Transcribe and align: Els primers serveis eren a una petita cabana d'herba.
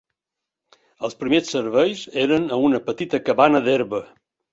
Els 1.07 1.17
primers 1.19 1.51
serveis 1.55 2.01
eren 2.21 2.47
a 2.57 2.59
una 2.69 2.79
petita 2.87 3.21
cabana 3.29 3.63
d'herba. 3.69 4.01